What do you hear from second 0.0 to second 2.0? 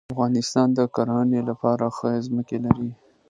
افغانستان د کرهڼې لپاره